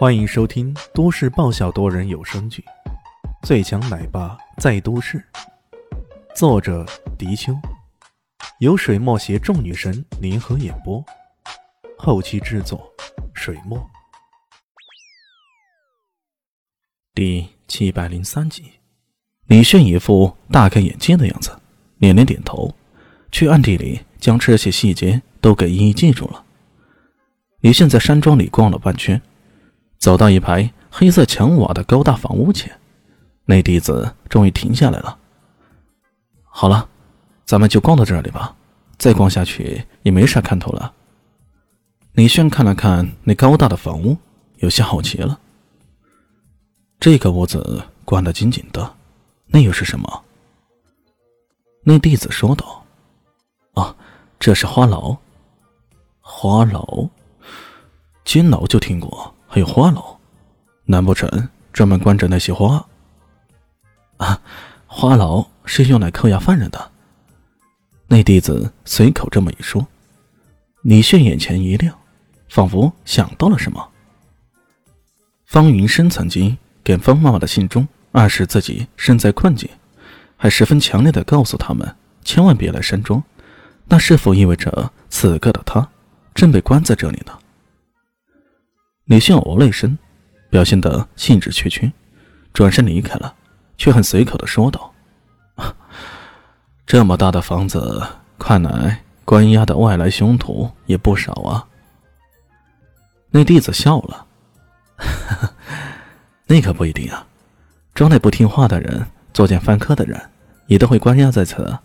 [0.00, 2.64] 欢迎收听都市爆笑多人有声剧
[3.46, 5.18] 《最强奶爸在都市》，
[6.34, 6.86] 作者：
[7.18, 7.54] 迪秋，
[8.60, 11.04] 由水墨携众女神联合演播，
[11.98, 12.90] 后期制作：
[13.34, 13.78] 水墨。
[17.12, 18.72] 第七百零三集，
[19.48, 21.54] 李炫一副大开眼界的样子，
[21.98, 22.74] 连连点头，
[23.30, 26.46] 却暗地里将这些细节都给一一记住了。
[27.60, 29.20] 李炫在山庄里逛了半圈。
[30.00, 32.74] 走到一排黑色墙瓦的高大房屋前，
[33.44, 35.18] 那弟子终于停下来了。
[36.42, 36.88] 好了，
[37.44, 38.56] 咱们就逛到这里吧，
[38.96, 40.90] 再逛下去也没啥看头了。
[42.12, 44.16] 李炫看了看那高大的房屋，
[44.56, 45.38] 有些好奇了。
[46.98, 48.94] 这个屋子关得紧紧的，
[49.46, 50.24] 那又是什么？
[51.84, 52.82] 那弟子说道
[53.74, 53.94] ：“啊，
[54.38, 55.14] 这是花牢。
[56.20, 57.06] 花牢，
[58.24, 60.16] 监牢就听过。”还有花牢，
[60.84, 62.86] 难不成专门关着那些花？
[64.18, 64.40] 啊，
[64.86, 66.92] 花牢是用来扣押犯人的。
[68.06, 69.84] 那弟子随口这么一说，
[70.82, 71.98] 李炫眼前一亮，
[72.48, 73.88] 仿佛想到了什么。
[75.46, 79.68] 方云深曾经给方妈妈的信中暗示自己身在困境，
[80.36, 83.20] 还十分强烈的告诉他们千万别来山庄。
[83.88, 85.88] 那是否意味着此刻的他
[86.34, 87.36] 正被关在这里呢？
[89.10, 89.98] 李迅哦了一声，
[90.50, 91.90] 表现得兴致缺缺，
[92.52, 93.34] 转身离开了，
[93.76, 94.94] 却很随口的说道
[96.86, 98.06] ：“这么大的房子，
[98.38, 101.66] 看来关押的外来凶徒也不少啊。”
[103.30, 104.24] 那弟子笑了
[106.46, 107.26] ：“那可不一定啊，
[107.92, 110.20] 庄内不听话的人，作奸犯科的人，
[110.68, 111.76] 也都会关押在此。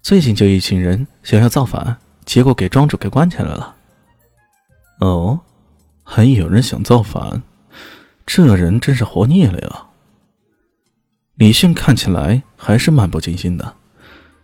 [0.00, 3.74] 最近就一群人想要造反，结果给庄主给关起来了。”
[5.02, 5.40] 哦。
[6.04, 7.42] 还有人想造反，
[8.26, 9.86] 这人真是活腻了呀！
[11.36, 13.74] 李迅看起来还是漫不经心的，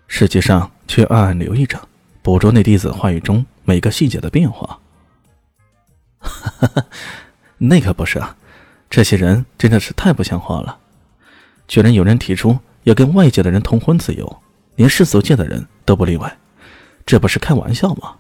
[0.07, 1.79] 实际上却暗暗留意着，
[2.23, 4.79] 捕捉那弟子话语中每个细节的变化。
[6.19, 6.85] 哈哈，
[7.59, 8.35] 那可不是啊！
[8.89, 10.79] 这些人真的是太不像话了，
[11.67, 14.43] 居然有人提出要跟外界的人通婚自由，
[14.77, 16.35] 连世俗界的人都不例外，
[17.05, 18.17] 这不是开玩笑吗？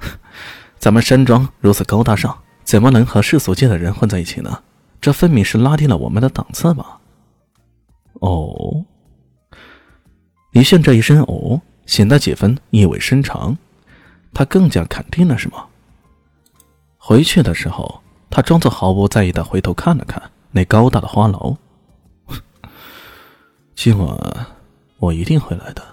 [0.78, 2.38] 咱们山庄如此高大上。
[2.64, 4.62] 怎么能和世俗界的人混在一起呢？
[5.00, 6.98] 这分明是拉低了我们的档次吧？
[8.14, 8.84] 哦，
[10.52, 13.58] 李炫这一声“哦”显得几分意味深长，
[14.32, 15.68] 他更加肯定了什么？
[16.96, 21.54] 回去的时候，他装作毫不在意的回头看了看那高大的花楼。
[23.76, 24.46] 今晚
[24.96, 25.84] 我一定会来的。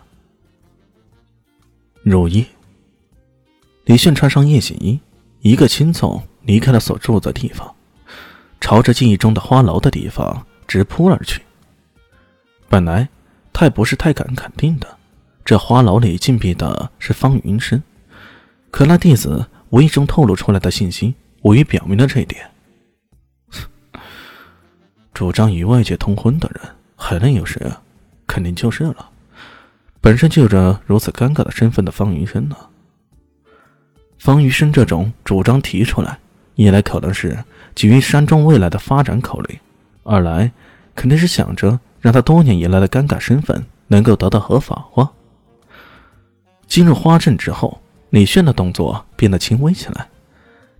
[2.02, 2.46] 入夜，
[3.84, 5.02] 李炫穿上夜行衣，
[5.42, 6.24] 一个轻松。
[6.44, 7.74] 离开了所住的地方，
[8.59, 11.41] 朝着记忆中的花楼的地方直扑而去。
[12.68, 13.07] 本来
[13.52, 14.97] 他也不是太敢肯定的，
[15.44, 17.81] 这花楼里禁闭的是方云深，
[18.69, 22.50] 可那弟子无意中透露出来的信息，无疑表明了这一点。
[25.13, 26.63] 主张与外界通婚的人
[26.96, 27.81] 还能有谁啊？
[28.25, 29.09] 肯定就是了，
[30.00, 32.56] 本身就有着如此尴尬的身份的方云深呢。
[34.18, 36.18] 方云深这种主张提出来。
[36.56, 39.60] 一来可能是基于山庄未来的发展考虑，
[40.04, 40.52] 二来
[40.96, 45.12] 肯定是想着让他多年以来的尴尬身份能够得到合法化。
[46.68, 47.82] 进入花阵之后，
[48.12, 50.08] 李炫的动作变得轻微起来。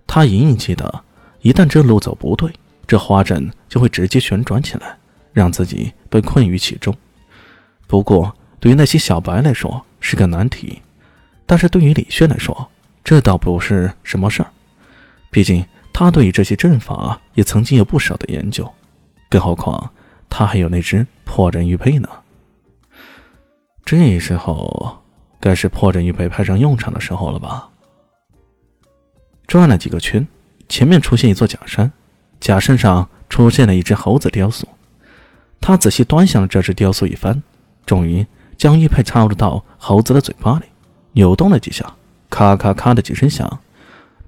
[0.06, 1.02] 他隐隐记得，
[1.40, 2.52] 一旦这路走不对，
[2.86, 4.96] 这花阵就会直接旋转起来，
[5.32, 6.94] 让自己被困于其中。
[7.86, 10.82] 不过，对于那些小白来说是个难题，
[11.46, 12.68] 但是对于李炫来说，
[13.02, 14.51] 这倒不是什么事儿。
[15.32, 18.70] 毕竟他对于这些阵法也曾经有不少的研究，
[19.30, 19.90] 更何况
[20.28, 22.08] 他还有那只破阵玉佩呢。
[23.82, 25.02] 这时候
[25.40, 27.70] 该是破阵玉佩派上用场的时候了吧？
[29.46, 30.28] 转了几个圈，
[30.68, 31.90] 前面出现一座假山，
[32.38, 34.68] 假山上出现了一只猴子雕塑。
[35.62, 37.42] 他仔细端详了这只雕塑一番，
[37.86, 38.26] 终于
[38.58, 40.66] 将玉佩插入到猴子的嘴巴里，
[41.12, 41.90] 扭动了几下，
[42.28, 43.60] 咔咔咔的几声响。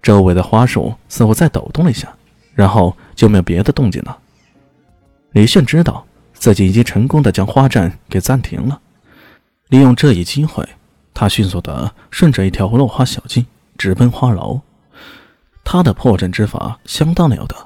[0.04, 2.14] 周围的花束似乎在抖动了一下，
[2.52, 4.18] 然后就没有别的动静了。
[5.32, 6.04] 李炫知道
[6.34, 8.78] 自己已经成功的将花阵给暂停了，
[9.68, 10.68] 利用这一机会，
[11.14, 13.46] 他迅速的顺着一条落花小径
[13.78, 14.60] 直奔花楼。
[15.64, 17.56] 他的破阵之法相当了得，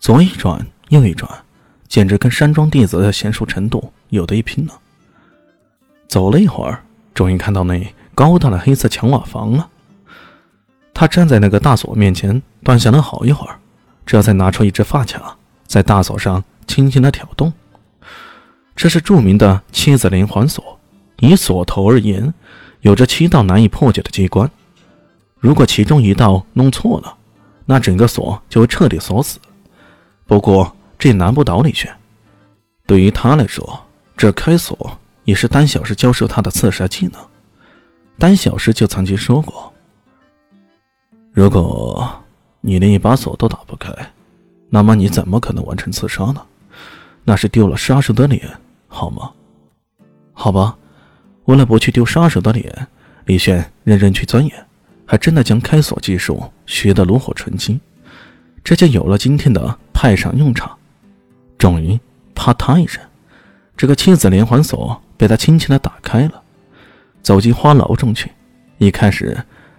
[0.00, 1.30] 左一转右一转，
[1.86, 4.72] 简直跟山庄弟子的娴熟程度有的一拼呢。
[6.08, 6.82] 走了一会儿，
[7.14, 9.70] 终于看到那高大的黑色墙瓦房了。
[10.98, 13.58] 他站在那个大锁面前，端详了好一会儿，
[14.06, 17.52] 这才拿出一只发卡，在大锁上轻轻的挑动。
[18.74, 20.80] 这是著名的七子连环锁，
[21.18, 22.32] 以锁头而言，
[22.80, 24.50] 有着七道难以破解的机关。
[25.38, 27.14] 如果其中一道弄错了，
[27.66, 29.38] 那整个锁就会彻底锁死。
[30.26, 31.94] 不过这也难不倒李轩，
[32.86, 33.84] 对于他来说，
[34.16, 37.20] 这开锁也是丹小师教授他的刺杀技能。
[38.18, 39.70] 丹小师就曾经说过
[41.36, 42.10] ：“如果
[42.62, 43.92] 你连一把锁都打不开，
[44.70, 46.40] 那么你怎么可能完成刺杀呢？
[47.24, 48.48] 那是丢了杀手的脸。”
[48.88, 49.30] 好吗？
[50.32, 50.78] 好吧，
[51.44, 52.88] 为了不去丢杀手的脸，
[53.26, 54.66] 李炫认真去钻研，
[55.04, 57.78] 还真的将开锁技术学得炉火纯青，
[58.64, 60.74] 这就有了今天的派上用场。
[61.58, 62.00] 终于，
[62.34, 63.02] 啪嗒一声，
[63.76, 66.42] 这个七子连环锁被他轻轻的打开了。
[67.20, 68.32] 走进花楼中去，
[68.78, 69.36] 一开始，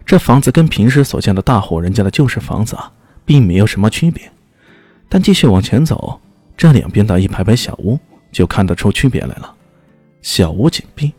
[0.07, 2.91] 这房子跟平时所见的大户人家的旧式房子啊，
[3.23, 4.31] 并没有什么区别。
[5.07, 6.19] 但继续往前走，
[6.55, 7.99] 这两边的一排排小屋。
[8.29, 9.55] 就看得出区别来了。
[10.21, 11.13] 小屋紧闭，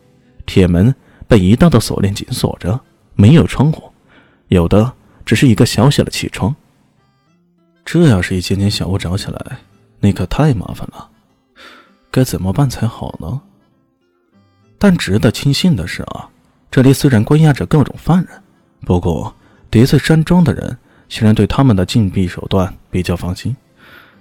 [0.45, 0.93] 铁门
[1.27, 2.79] 被一道道锁链紧锁着，
[3.15, 3.91] 没有窗户，
[4.47, 4.93] 有的
[5.25, 6.55] 只是一个小小的气窗。
[7.83, 9.57] 这要是一间间小屋着起来，
[9.99, 11.09] 那可太麻烦了，
[12.11, 13.41] 该怎么办才好呢？
[14.77, 16.29] 但值得庆幸的是啊，
[16.69, 18.41] 这里虽然关押着各种犯人，
[18.85, 19.35] 不过
[19.69, 20.77] 叠翠山庄的人
[21.07, 23.55] 显然对他们的禁闭手段比较放心，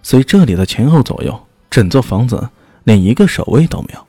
[0.02, 1.40] 所以这里的前后左右
[1.70, 2.49] 整座房子。
[2.84, 4.06] 连一个守卫都没有。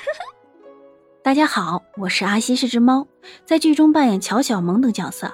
[1.22, 3.06] 大家好，我是阿西，是只猫，
[3.44, 5.30] 在剧中扮演乔小萌等角色。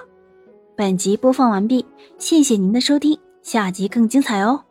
[0.75, 1.85] 本集播放完毕，
[2.17, 4.61] 谢谢您的收听，下集更精彩哦。